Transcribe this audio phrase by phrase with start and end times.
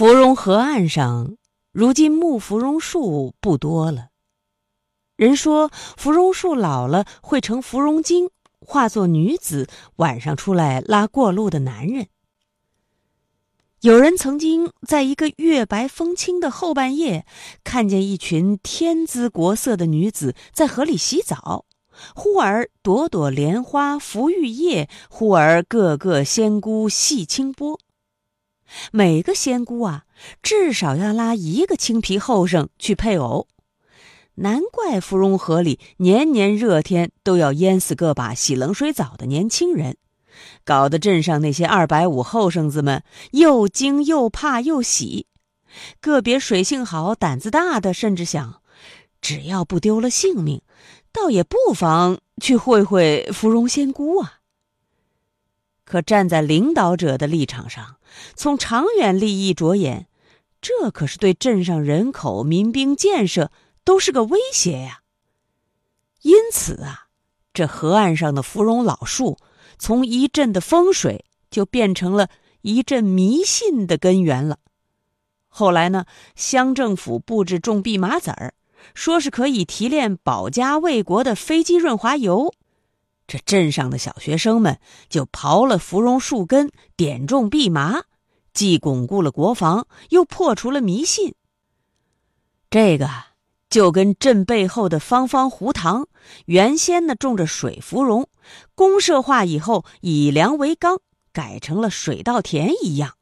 [0.00, 1.36] 芙蓉河岸上，
[1.72, 4.06] 如今木芙蓉树不多了。
[5.14, 12.06] 人说芙蓉树老了会成芙蓉精，化作女子，晚上出来拉过路的男人。
[13.82, 17.26] 有人曾经在一个月白风清的后半夜，
[17.62, 21.66] 看见一群天姿国色的女子在河里洗澡，
[22.14, 27.78] 忽而朵朵莲花浮玉叶，忽而个个仙姑戏清波。
[28.92, 30.04] 每个仙姑啊，
[30.42, 33.48] 至少要拉一个青皮后生去配偶，
[34.36, 39.96] 难怪芙蓉河里年年热天都要淹死个把洗冷水澡的年轻人，
[40.64, 45.26] 搞得镇上那些二百五后生子们又惊又怕又喜。
[46.00, 48.60] 个别水性好、胆子大的，甚至想，
[49.20, 50.62] 只要不丢了性命，
[51.12, 54.39] 倒也不妨去会会芙蓉仙姑啊。
[55.90, 57.96] 可站在领导者的立场上，
[58.36, 60.06] 从长远利益着眼，
[60.60, 63.50] 这可是对镇上人口、民兵建设
[63.82, 65.00] 都是个威胁呀。
[66.22, 67.08] 因此啊，
[67.52, 69.36] 这河岸上的芙蓉老树，
[69.80, 72.28] 从一镇的风水，就变成了
[72.62, 74.58] 一镇迷信的根源了。
[75.48, 76.04] 后来呢，
[76.36, 78.54] 乡政府布置种蓖麻籽儿，
[78.94, 82.54] 说是可以提炼保家卫国的飞机润滑油。
[83.30, 88.02] 这镇上的小学生们就刨了芙蓉树根，点种蓖麻，
[88.52, 91.36] 既巩固了国防，又破除了迷信。
[92.70, 93.08] 这个
[93.68, 96.08] 就跟镇背后的方方湖塘，
[96.46, 98.26] 原先呢种着水芙蓉，
[98.74, 100.98] 公社化以后以粮为纲，
[101.32, 103.14] 改成了水稻田一样。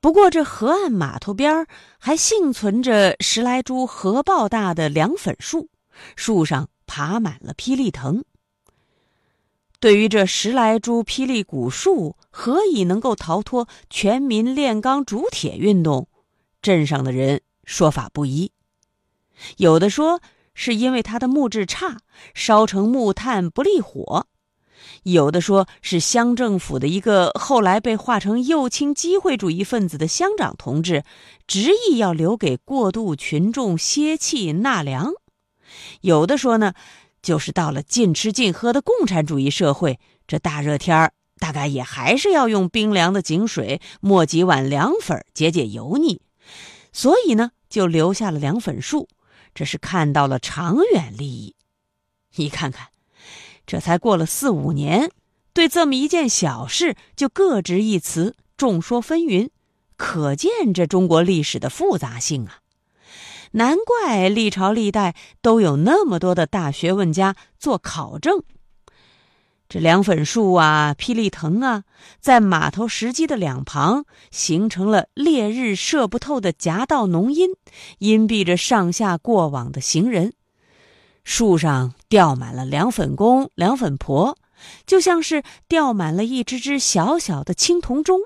[0.00, 1.66] 不过这河岸码头边
[1.98, 5.68] 还幸存着十来株河抱大的凉粉树，
[6.16, 8.24] 树上爬满了霹雳藤。
[9.80, 16.06] 对于这十来株霹雳古树何以能够逃脱全民炼钢铸铁运动，
[16.60, 18.52] 镇上的人说法不一。
[19.56, 20.20] 有的说
[20.52, 21.96] 是因为它的木质差，
[22.34, 24.26] 烧成木炭不利火；
[25.04, 31.04] 有的说是乡政府的一个后来被划成右倾机会主义分子的乡长同志，
[31.46, 35.12] 执意要留给过渡群众歇气纳凉；
[36.02, 36.74] 有的说呢。
[37.22, 46.22] 就是到了尽吃尽喝的共产主义社会，这大热天儿，大概也还是要用冰凉的井水磨几碗凉粉解解油腻，
[46.92, 49.08] 所以呢，就留下了凉粉树。
[49.52, 51.56] 这是看到了长远利益。
[52.36, 52.88] 你看看，
[53.66, 55.10] 这才过了四五年，
[55.52, 59.50] 对这么一件小事就各执一词，众说纷纭，
[59.96, 62.59] 可见这中国历史的复杂性啊。
[63.52, 68.42] 难怪历朝历代都有那么多的大学问家做考证。
[69.68, 71.84] 这凉粉树啊、霹雳藤啊，
[72.20, 77.50] 在码头石基的两旁，形成了烈日射不透的夹道浓荫，
[77.98, 80.32] 荫蔽着上下过往的行人。
[81.22, 84.36] 树上吊满了凉粉工、凉粉婆，
[84.86, 88.22] 就像是吊满了一只只小小的青铜钟。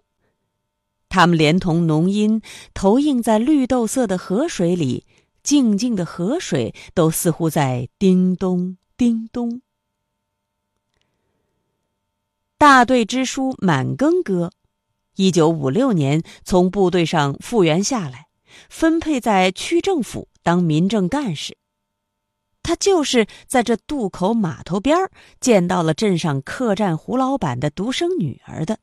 [1.14, 2.42] 它们连同浓荫，
[2.74, 5.06] 投映在绿豆色的河水里。
[5.44, 9.62] 静静的河水都似乎在叮咚叮咚。
[12.58, 14.50] 大队支书满庚哥，
[15.14, 18.26] 一九五六年从部队上复员下来，
[18.68, 21.56] 分配在区政府当民政干事。
[22.64, 28.80] 他就是在这渡口码头边儿见到了镇上客栈胡老板的独生女儿的。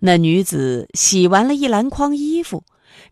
[0.00, 2.64] 那女子洗完了一篮筐衣服，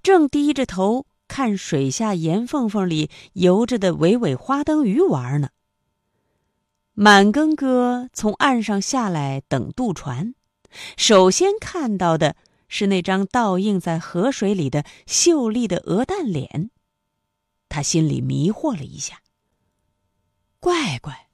[0.03, 1.07] 正低着头。
[1.29, 5.49] 看水下岩缝缝里游着的尾尾花灯鱼玩呢。
[6.93, 10.37] 满庚哥从岸上下来等渡船，
[10.97, 12.37] 首先看到的
[12.69, 16.71] 是那张倒映在河水里的秀丽的鹅蛋脸。
[17.69, 19.21] 他心里迷惑了一下。
[20.61, 21.27] 乖乖，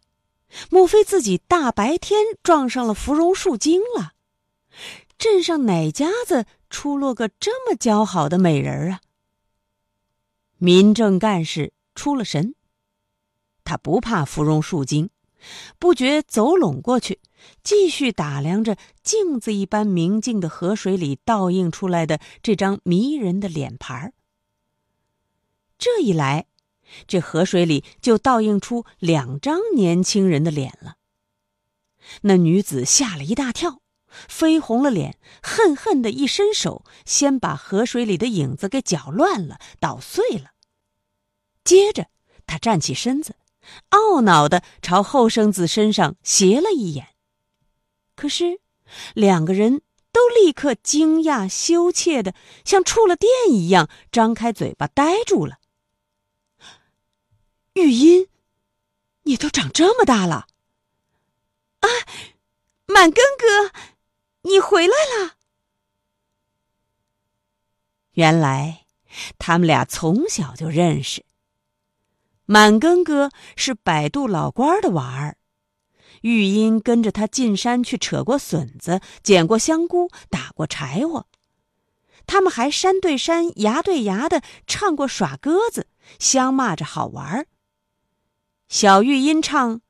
[0.70, 4.12] 莫非自己大白天撞上了芙蓉树精了？
[5.22, 9.00] 镇上哪家子出落个这么姣好的美人啊？
[10.58, 12.56] 民政干事出了神。
[13.62, 15.10] 他不怕芙蓉树精，
[15.78, 17.20] 不觉走拢过去，
[17.62, 24.14] 继续打量着镜子一般明净的河水里倒映出来的这张迷人的脸盘儿。
[25.78, 26.46] 这一来，
[27.06, 30.96] 这河水里就倒映出两张年轻人的脸了。
[32.22, 33.81] 那女子吓了一大跳，
[34.28, 40.52] 飞红了脸，恨恨的一伸手，先把河水里的影子给搅乱了，捣碎了。
[41.64, 42.08] 接着，
[42.46, 43.36] 他站起身子。
[43.90, 47.14] 懊恼的朝后生子身上斜了一眼，
[48.16, 48.60] 可是
[49.14, 55.58] 两个人都立刻惊讶羞怯的像触了电一样，张开嘴巴呆住了。
[57.74, 58.26] 玉音，
[59.22, 60.48] 你都长这么大了！
[61.78, 61.88] 啊，
[62.86, 63.70] 满根哥，
[64.42, 65.36] 你回来了！
[68.12, 68.86] 原来
[69.38, 71.24] 他们俩从小就认识。
[72.44, 75.38] 满根哥是摆渡老官的娃儿，
[76.22, 81.26] 玉音跟着他进山去扯过笋子，捡过香菇，打过柴火。
[82.26, 87.46] 他们还山对山、崖对崖的唱过耍鸽子，相骂着好玩。
[88.68, 89.80] 小玉音唱：“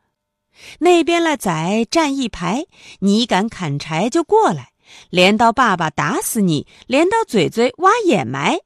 [0.79, 2.67] 那边了仔站一排，
[3.01, 4.73] 你敢砍柴就过来，
[5.11, 8.59] 镰刀爸爸打死你，镰刀嘴嘴挖掩埋。”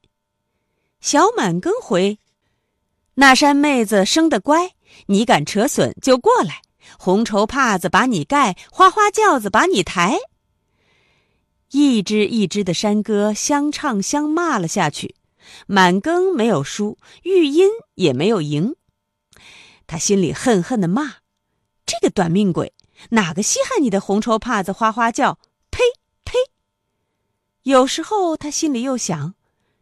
[1.01, 2.19] 小满更回。
[3.15, 4.73] 那山妹子生得乖，
[5.07, 6.63] 你敢扯笋就过来，
[6.99, 10.19] 红绸帕子把你盖，花花轿子把你抬。
[11.71, 15.15] 一支一支的山歌相唱相骂了下去，
[15.67, 18.75] 满更没有输，玉音也没有赢。
[19.87, 21.17] 他心里恨恨的骂
[21.87, 22.75] ：“这个短命鬼，
[23.11, 25.39] 哪个稀罕你的红绸帕子、花花轿？
[25.71, 25.79] 呸
[26.25, 26.35] 呸！”
[27.63, 29.35] 有时候他心里又想：“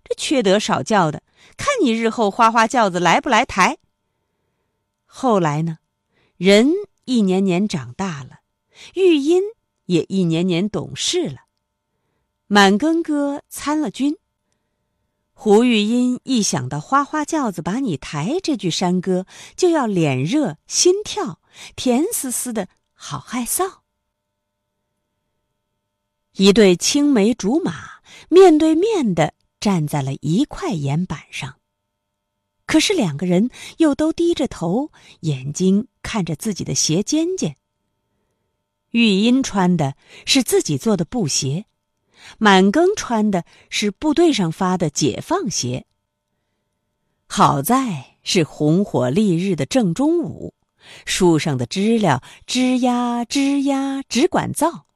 [0.05, 1.23] 这缺德少教的。”
[1.57, 3.79] 看你日后花花轿子来不来抬。
[5.05, 5.79] 后来呢，
[6.37, 6.73] 人
[7.05, 8.41] 一年年长大了，
[8.95, 9.43] 玉音
[9.87, 11.43] 也一年年懂事了。
[12.47, 14.17] 满更哥参了军。
[15.33, 21.41] 胡玉音一想到“花花轿子把你抬”这句山歌，就要脸热心跳，
[21.77, 23.79] 甜丝丝的，好害臊。
[26.33, 29.35] 一对青梅竹马面对面的。
[29.61, 31.59] 站在了一块岩板上，
[32.67, 33.49] 可是两个人
[33.79, 37.57] 又都低着头，眼睛看着自己的鞋尖尖。
[38.91, 39.97] 玉音穿的
[40.27, 41.65] 是自己做的布鞋，
[42.37, 45.87] 满更穿的是部队上发的解放鞋。
[47.27, 50.53] 好在是红火烈日的正中午，
[51.05, 54.87] 树上的知了吱呀吱呀只管造，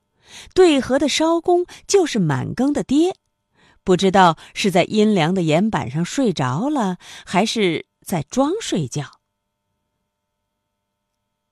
[0.54, 3.16] 对河的艄公就是满更的爹。
[3.84, 9.20] 不知道是在阴凉的岩板上睡着了，还是在装睡觉。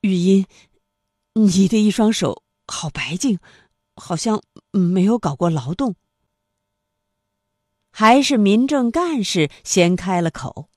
[0.02, 0.46] 玉音，
[1.32, 3.38] 你的一双手好白净，
[3.96, 5.96] 好像没有搞过劳动。
[7.90, 10.68] 还是民政干事先开了口，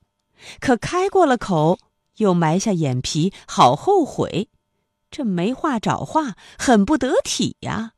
[0.58, 1.78] 可开过了口，
[2.20, 4.48] 又埋下眼皮，好后悔，
[5.10, 7.94] 这没话找话，很不得体呀。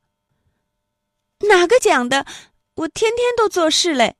[1.49, 2.25] 哪个讲的？
[2.75, 4.15] 我天天都做事嘞，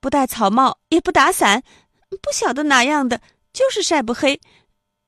[0.00, 1.62] 不戴草帽，也不打伞，
[2.10, 3.22] 不晓得哪样的，
[3.52, 4.40] 就是晒不黑。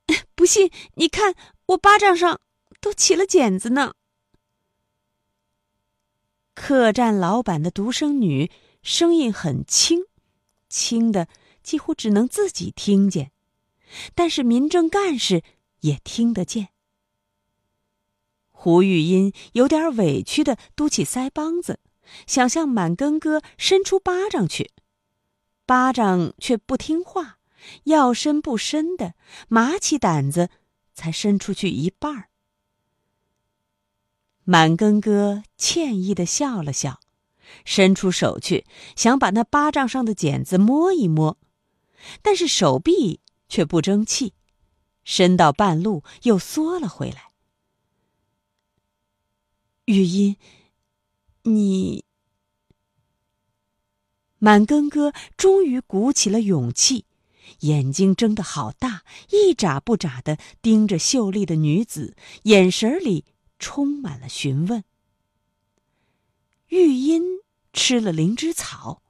[0.33, 1.35] 不信你看，
[1.67, 2.39] 我巴掌上
[2.79, 3.93] 都起了茧子呢。
[6.55, 8.49] 客栈老板的独生女
[8.81, 9.99] 声音很轻，
[10.69, 11.27] 轻的
[11.61, 13.31] 几乎只能自己听见，
[14.15, 15.43] 但是民政干事
[15.81, 16.69] 也听得见。
[18.49, 21.79] 胡玉音有点委屈的嘟起腮帮子。
[22.25, 24.71] 想向满根哥伸出巴掌去，
[25.67, 27.37] 巴掌却不听话，
[27.83, 29.13] 要伸不伸的，
[29.47, 30.49] 麻起胆子，
[30.95, 32.29] 才伸出去一半儿。
[34.43, 36.99] 满根哥歉意的笑了笑，
[37.63, 38.65] 伸出手去
[38.95, 41.37] 想把那巴掌上的茧子摸一摸，
[42.23, 43.19] 但是手臂
[43.49, 44.33] 却不争气，
[45.03, 47.31] 伸到半路又缩了回来。
[49.85, 50.37] 玉音。
[51.43, 52.03] 你，
[54.37, 57.05] 满根哥终于鼓起了勇气，
[57.61, 63.25] 眼睛睁得好大，一眨不眨的盯着秀丽的女子，眼神里
[63.57, 64.83] 充满了询问。
[66.67, 67.23] 玉音
[67.73, 69.01] 吃了灵芝草。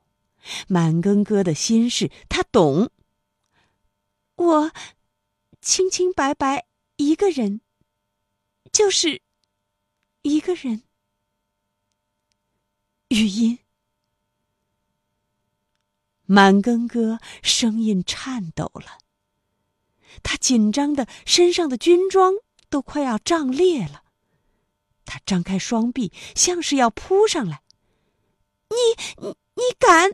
[0.67, 2.89] 满根哥的心事，他懂。
[4.39, 4.71] 我
[5.61, 6.65] 清清白白
[6.95, 7.59] 一个人，
[8.71, 9.21] 就是
[10.21, 10.83] 一个人。
[13.09, 13.59] 语音，
[16.23, 18.99] 满根哥声音颤抖了，
[20.23, 22.35] 他紧张的身上的军装
[22.69, 24.05] 都快要胀裂了。
[25.03, 27.61] 他张开双臂，像是要扑上来。
[28.69, 30.11] 你你敢！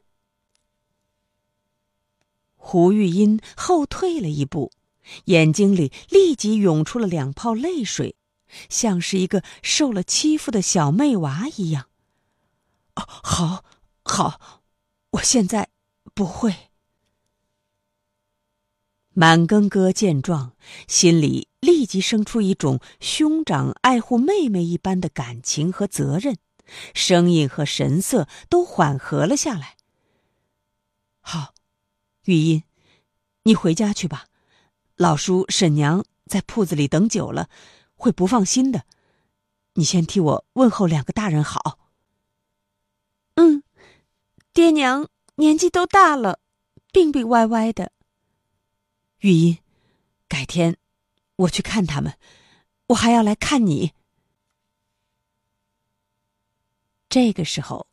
[2.68, 4.72] 胡玉音后退了一步，
[5.26, 8.16] 眼睛里立即涌出了两泡泪水，
[8.70, 11.90] 像是一个受了欺负的小妹娃一样。
[12.96, 13.64] 哦，好，
[14.04, 14.62] 好，
[15.12, 15.70] 我现在
[16.16, 16.56] 不会。
[19.14, 20.54] 满根哥见状，
[20.88, 26.40] 心里立即生出一种兄长爱护妹妹一般的感情和责任，
[26.96, 29.78] 声音和神色都缓和了下来。
[31.22, 31.55] 好。
[32.26, 32.64] 玉音，
[33.44, 34.28] 你回家去吧，
[34.96, 37.50] 老叔、婶娘在铺子里等久了，
[37.96, 38.86] 会不放心的。
[39.74, 41.80] 你先替我问候两个大人好。
[43.36, 43.62] 嗯，
[44.54, 46.40] 爹娘年纪都大了，
[46.92, 47.92] 病病歪歪的。
[49.20, 49.60] 玉音，
[50.28, 50.78] 改天
[51.36, 52.18] 我去看他们，
[52.88, 53.92] 我还要来看你。
[57.10, 57.88] 这个时候，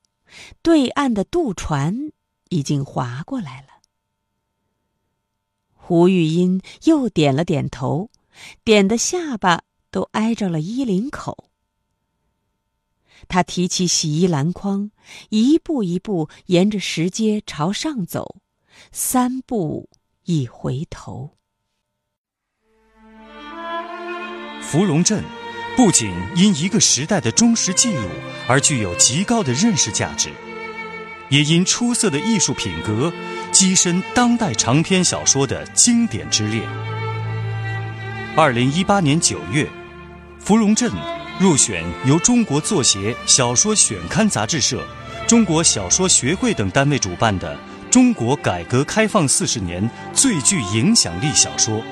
[0.63, 2.13] 对岸的渡船
[2.49, 3.72] 已经划过来了。
[5.93, 8.09] 胡玉音又点了点头，
[8.65, 11.51] 点的下巴都挨着了衣领口。
[13.29, 14.91] 他提起洗衣篮筐，
[15.29, 18.37] 一步一步沿着石阶朝上走，
[18.91, 19.91] 三步
[20.25, 21.37] 一回头。
[24.63, 25.23] 芙蓉镇
[25.77, 28.09] 不仅因一个时代的忠实记录
[28.49, 30.31] 而具有极高的认识价值。
[31.29, 33.11] 也因出色的艺术品格，
[33.53, 36.63] 跻身当代长篇小说的经典之列。
[38.35, 39.65] 二零一八年九月，
[40.39, 40.91] 《芙蓉镇》
[41.39, 44.83] 入选由中国作协小说选刊杂志社、
[45.29, 47.55] 中国小说学会等单位主办的
[47.91, 51.83] 中国改革开放四十年最具影响力小说。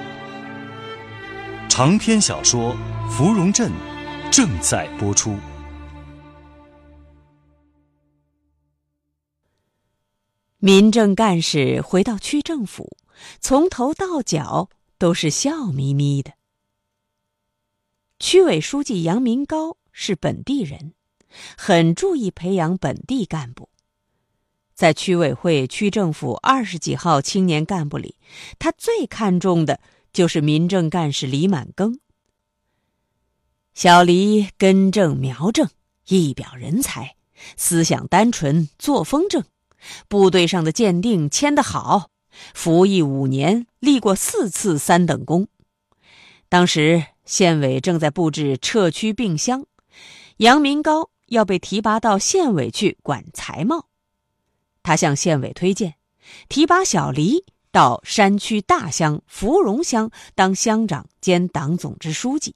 [1.69, 2.75] 长篇小说
[3.11, 3.71] 《芙蓉镇》
[4.31, 5.39] 正在播出。
[10.63, 12.99] 民政干事回到区政府，
[13.41, 16.35] 从头到脚都是笑眯眯的。
[18.19, 20.93] 区委书记杨明高是本地人，
[21.57, 23.71] 很注意培养本地干部。
[24.75, 28.17] 在区委会、区政府二十几号青年干部里，
[28.59, 29.81] 他最看重的
[30.13, 31.99] 就是民政干事李满庚。
[33.73, 35.71] 小黎根正苗正，
[36.09, 37.17] 一表人才，
[37.57, 39.43] 思想单纯，作风正。
[40.09, 42.11] 部队上的鉴定签得好，
[42.55, 45.49] 服役五年，立过四次三等功。
[46.49, 49.67] 当时县委正在布置撤区并乡，
[50.39, 53.87] 杨明高要被提拔到县委去管财贸，
[54.83, 55.95] 他向县委推荐
[56.49, 62.55] 提拔小黎到山区大乡芙蓉乡当乡长兼党总支书记。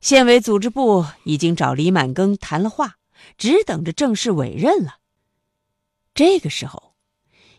[0.00, 2.96] 县委组织部已经找李满庚谈了话，
[3.38, 4.96] 只等着正式委任了。
[6.16, 6.94] 这个时候，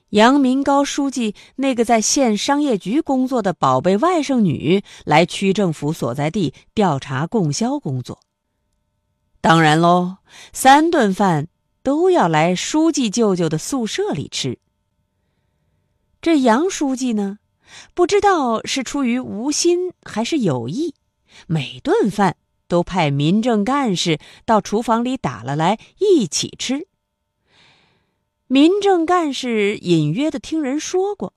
[0.09, 8.19] 杨明高书记那个在县商业局工作的宝贝外甥女来区政府所在地调查供销工作。
[9.41, 10.17] 当然喽，
[10.51, 11.49] 三顿饭
[11.83, 14.57] 都要来书记舅舅的宿舍里吃。
[16.19, 17.37] 这杨书记呢，
[17.93, 20.95] 不知道是出于无心还是有意，
[21.45, 22.37] 每顿饭
[22.67, 26.86] 都派民政干事到厨房里打了来一起吃。
[28.49, 31.33] 民政干事隐约的听人说过，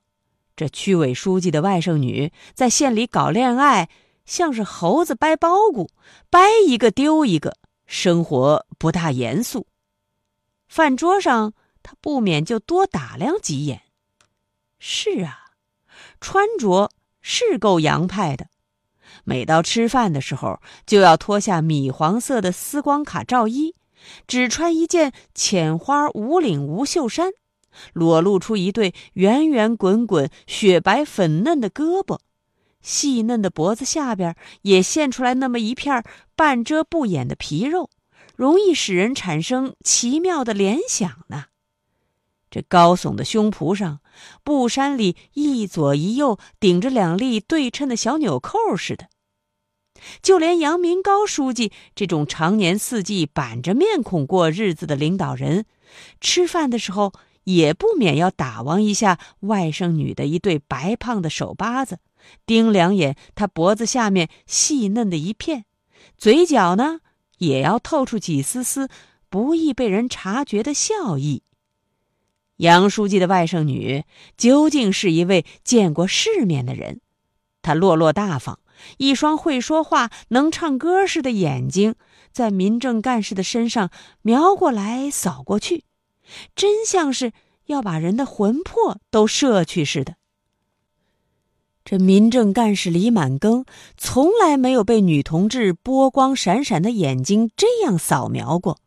[0.55, 3.89] 这区委书记的外甥女在县里搞恋爱，
[4.25, 5.89] 像是猴子掰包谷，
[6.29, 9.67] 掰一个丢一个，生活不大严肃。
[10.69, 11.51] 饭桌上，
[11.83, 13.81] 他不免就多打量几眼。
[14.79, 15.51] 是啊，
[16.21, 18.47] 穿着是够洋派的，
[19.25, 23.75] 每到吃饭的时候，就要脱下米黄色的丝光卡罩衣。
[24.27, 27.31] 只穿一件浅花无领无袖衫，
[27.93, 32.19] 裸露出一对圆圆滚滚、雪白粉嫩的胳膊，
[32.81, 36.03] 细嫩的脖子下边也现出来那么一片
[36.35, 37.89] 半遮不掩的皮肉，
[38.35, 41.45] 容易使人产生奇妙的联想呢。
[42.49, 43.99] 这高耸的胸脯上，
[44.43, 49.07] 布衫里一左一右顶着两粒对称的小纽扣似的。
[50.21, 55.65] 就连杨明高书记这种常年四季板着面孔过日子的领导人，
[56.19, 61.99] 吃饭的时候也不免要打望一下外甥女的一对白胖的手巴子，
[62.45, 65.65] 盯两眼她脖子下面细嫩的一片，
[66.17, 66.99] 嘴角呢
[67.39, 68.89] 也要透出几丝丝
[69.29, 71.43] 不易被人察觉的笑意。
[72.57, 74.03] 杨书记的外甥女
[74.37, 77.01] 究竟是一位见过世面的人，
[77.63, 78.59] 她落落大方。
[78.97, 81.95] 一双会说话、能唱歌似的眼睛，
[82.31, 83.89] 在民政干事的身上
[84.21, 85.83] 瞄过来、扫过去，
[86.55, 87.33] 真像是
[87.65, 90.15] 要把人的魂魄都摄去似的。
[91.83, 93.65] 这民政干事李满庚
[93.97, 98.77] 从来没有被女同志波光闪闪的眼睛这样扫描过，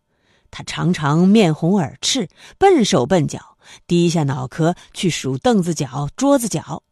[0.50, 3.58] 他常常面红耳赤、笨手笨脚，
[3.88, 6.84] 低下脑壳去数凳子脚、桌子脚，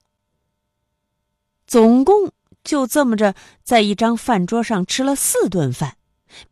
[1.66, 2.32] 总共。
[2.64, 5.96] 就这么着，在一张饭桌上吃了四顿饭，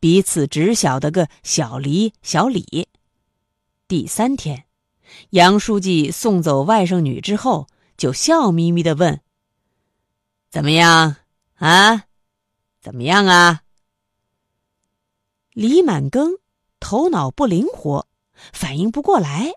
[0.00, 2.88] 彼此只晓得个小黎、小李。
[3.86, 4.64] 第三天，
[5.30, 9.20] 杨书记送走外甥女之后，就笑眯眯的问
[10.50, 11.16] ：“怎么样
[11.56, 12.04] 啊？
[12.80, 13.62] 怎么样啊？”
[15.54, 16.38] 李满庚
[16.80, 18.08] 头脑不灵活，
[18.52, 19.52] 反应不过来，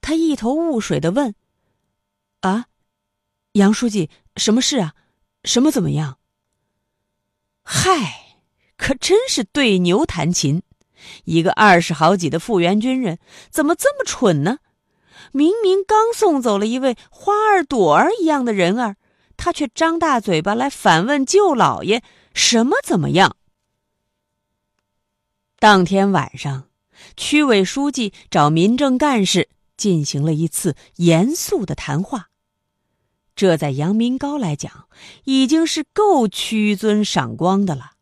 [0.00, 1.34] 他一头雾水的问
[2.42, 2.66] ：“啊，
[3.52, 4.94] 杨书记，什么事啊？”
[5.46, 6.18] 什么怎么样？
[7.62, 8.36] 嗨，
[8.76, 10.62] 可真是对牛弹琴！
[11.24, 14.58] 一个二十好几的复员军人，怎么这么蠢呢？
[15.30, 18.96] 明明刚送走了一位花儿朵儿一样的人儿，
[19.36, 22.02] 他却张大嘴巴来反问舅老爷
[22.34, 23.36] ：“什么怎么样？”
[25.60, 26.68] 当天晚上，
[27.16, 32.30] 区委书记找民政干事进行了一次严肃的谈话。
[33.36, 34.86] 这在杨明高来讲，
[35.24, 37.92] 已经是够屈尊赏光的了。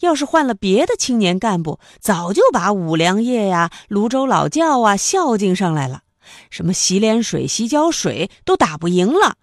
[0.00, 6.02] 要是换了别的青年干部，早就把五粮液呀、泸州老窖啊孝敬上来了，
[6.48, 9.36] 什么洗脸水、洗脚水都打不赢了。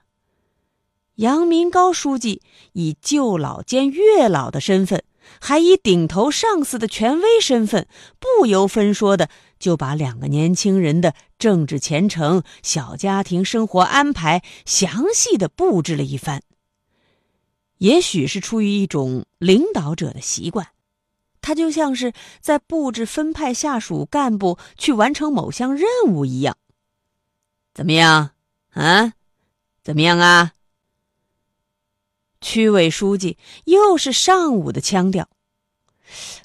[1.15, 5.03] 杨明高书记以舅老兼岳老的身份。
[5.39, 7.87] 还以顶头上司的权威身份，
[8.19, 9.29] 不由分说的
[9.63, 16.43] 就把两个年轻人的政治前程、小家庭生活安排详细的布置了一番。
[17.77, 20.67] 也许是出于一种领导者的习惯，
[21.39, 26.57] 他就像是在布置分派下属干部去完成某项任务一样。
[27.73, 28.31] 怎么样？
[28.71, 29.13] 啊？
[29.81, 30.51] 怎么样啊？
[32.41, 35.29] 区委书记又是上午的腔调，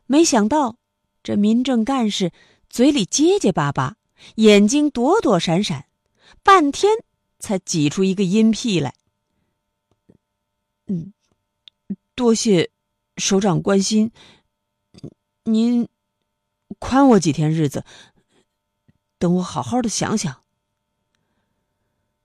[0.07, 0.77] 没想到
[1.25, 2.31] 这民政干事
[2.79, 3.97] 嘴里结结巴巴，
[4.37, 5.87] 眼睛躲躲闪闪，
[6.45, 6.93] 半天
[7.41, 8.95] 才挤出一个阴屁来。
[10.87, 11.13] 嗯，
[12.15, 12.71] 多谢
[13.17, 14.13] 首长关心，
[15.43, 15.89] 您
[16.79, 17.85] 宽我几天日子，
[19.19, 20.45] 等我好好的想想。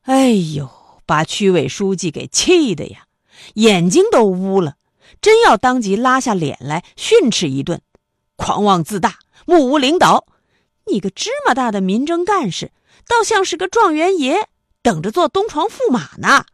[0.01, 0.69] 哎呦，
[1.07, 3.07] 把区委书记给气的呀！
[3.55, 4.77] 眼睛都乌了，
[5.19, 7.81] 真要当即拉下脸来训斥一顿！
[8.35, 10.27] 狂妄自大，目无领导！
[10.91, 12.71] 你个芝麻大的民政干事，
[13.07, 14.47] 倒像是个状元爷，
[14.81, 16.45] 等着做东床驸马呢。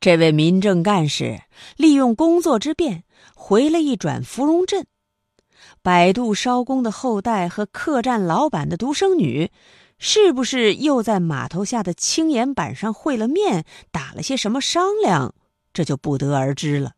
[0.00, 1.42] 这位民政干事
[1.76, 4.86] 利用工作之便，回了一转芙蓉镇，
[5.82, 9.50] 百度烧工的后代和客栈老板的独生女。
[9.98, 15.34] 是不是又在码头下的青岩板上会了面，打了些什么商量？
[15.72, 16.92] 这就不得而知了。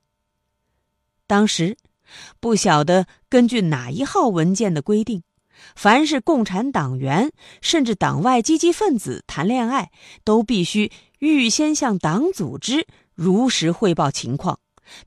[1.29, 1.77] 当时，
[2.41, 5.23] 不晓得根据哪一号文件的规定，
[5.75, 9.91] 凡是共产党员甚至党外积极分子谈恋爱，
[10.25, 14.61] 都必须预先向党组织如实汇报情况。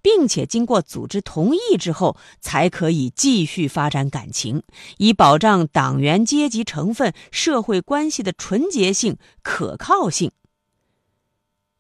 [0.04, 4.62] 并且经过组织同意之后，才可以继续发展感情，
[4.98, 10.32] 以保障党员阶级成分、社会关系的纯洁性、可靠性。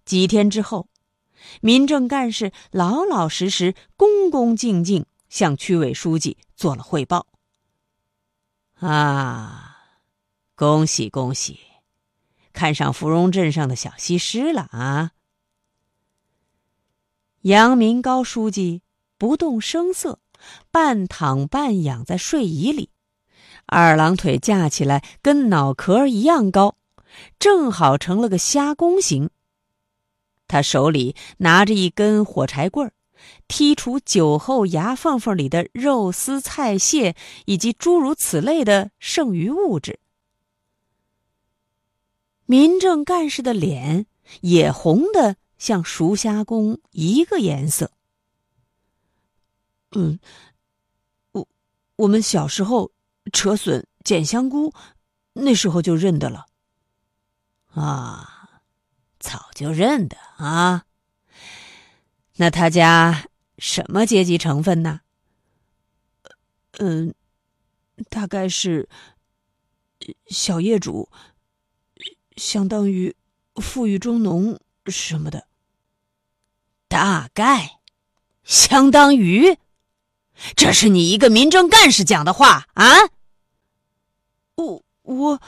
[0.03, 0.88] 几天之后，
[1.62, 7.25] 民政干事老老实实、恭恭敬敬向区委书记做了汇报。
[8.79, 9.77] 啊，
[10.55, 11.59] 恭喜恭喜，
[12.51, 15.11] 看上芙蓉镇上的小西施了啊！
[17.43, 18.83] 杨明高书记
[19.17, 20.19] 不动声色，
[20.69, 22.89] 半躺半仰在睡椅里，
[23.67, 26.75] 二郎腿架起来跟脑壳一样高，
[27.39, 29.29] 正好成了个虾弓形。
[30.47, 32.93] 他手里拿着一根火柴棍儿，
[33.47, 39.99] 剔除酒后牙缝缝里的肉丝、菜屑以及诸如此类的剩余物质。
[42.45, 44.05] 民政干事的脸
[44.41, 45.38] 也红的。
[45.62, 47.91] 像熟虾公一个颜色。
[49.91, 50.19] 嗯，
[51.34, 51.47] 我
[51.97, 52.91] 我们小时候
[53.31, 54.73] 扯笋、捡香菇，
[55.34, 56.47] 那时候就认得了。
[57.75, 58.63] 啊，
[59.19, 60.86] 早就认得啊。
[62.41, 63.27] 那他家
[63.60, 65.01] 什么阶级成分呢？
[66.80, 67.13] 嗯，
[68.10, 68.89] 大概是
[70.25, 71.08] 小业主，
[72.38, 73.15] 相当于
[73.58, 75.45] 富裕中农什么的。
[76.88, 77.80] 大概，
[78.43, 79.60] 相当于，
[80.56, 82.88] 这是你一个民政干事讲的话啊！
[84.56, 85.41] 我我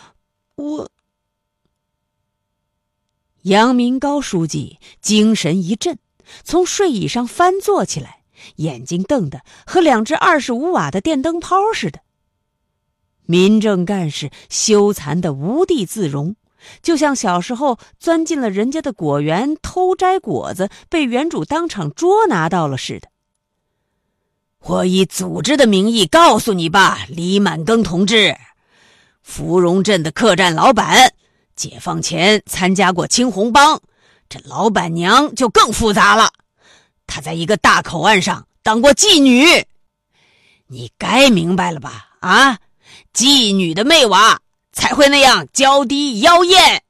[0.54, 0.92] 我，
[3.42, 5.98] 杨明高书记精神一振，
[6.44, 8.20] 从睡椅上翻坐起来。
[8.58, 12.02] 眼睛瞪得和两只二十五瓦的电灯泡似的。
[13.26, 16.36] 民政干事羞惭的无地自容，
[16.82, 23.08] 就像小时候钻进了人家的果园偷摘果子，被园主当场捉拿到了似的。
[24.60, 28.36] 我以组织的名义告诉你吧，李满庚同志，
[29.22, 31.14] 芙蓉镇的客栈老板，
[31.56, 33.82] 解放前参加过青红帮，
[34.30, 36.32] 这老板娘就更复杂了。
[37.06, 39.66] 她在一个大口岸上当过妓女，
[40.68, 42.18] 你该明白了吧？
[42.22, 42.60] 啊，
[43.14, 46.84] 妓女的妹娃才会那样娇滴妖艳。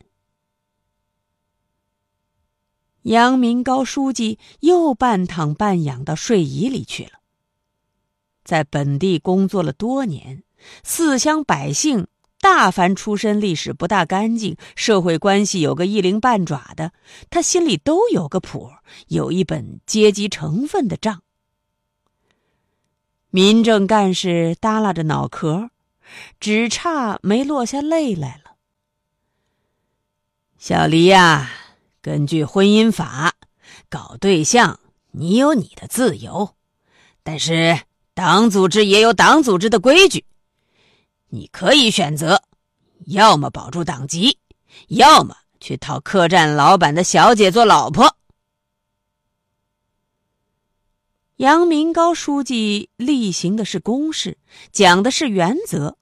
[3.02, 7.20] 杨明高书记又半躺半仰到睡椅里去了。
[8.46, 10.44] 在本地工作了多年，
[10.84, 12.08] 四乡百姓。
[12.44, 16.92] 大凡出身历史不大干净，社会关系有个一零半爪的，
[17.30, 18.70] 他心里都有个谱，
[19.08, 21.22] 有一本阶级成分的账。
[23.30, 25.70] 民政干事耷拉着脑壳，
[26.42, 28.58] 只差没落下泪来了。
[30.58, 31.50] 小黎呀，
[32.02, 33.36] 根据婚姻法，
[33.90, 36.56] 搞对象你有你的自由，
[37.24, 37.80] 但是
[38.14, 40.26] 党组织也有党组织的规矩。
[41.36, 42.44] 你可以选择，
[43.08, 44.38] 要么保住党籍，
[44.90, 48.16] 要么去讨客栈老板的小姐做老婆。
[51.38, 54.38] 杨明高书记例行的是公事，
[54.72, 55.98] 讲的是原则。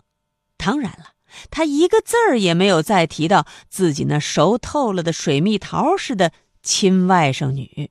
[0.58, 1.13] 当然了，
[1.50, 7.89] 他一个字儿也没有再提到自己那熟透了的水蜜桃似的亲外甥女。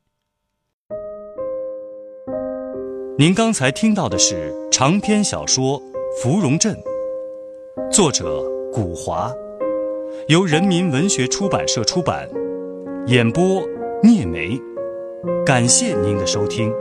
[3.18, 5.80] 您刚才听到的是长篇小说
[6.22, 6.76] 《芙蓉镇》。
[7.88, 9.32] 作者古华，
[10.26, 12.28] 由人民文学出版社出版，
[13.06, 13.62] 演播
[14.02, 14.58] 聂梅，
[15.46, 16.72] 感谢您的收听。